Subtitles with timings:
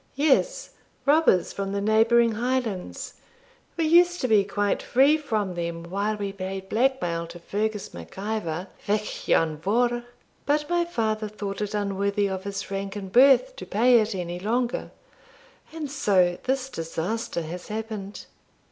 [0.15, 0.71] 'Yes;
[1.05, 3.13] robbers from the neighbouring Highlands.
[3.77, 8.17] We used to be quite free from them while we paid blackmail to Fergus Mac
[8.17, 10.03] Ivor Vich Ian Vohr;
[10.47, 14.39] but my father thought it unworthy of his rank and birth to pay it any
[14.39, 14.89] longer,
[15.71, 18.25] and so this disaster has happened.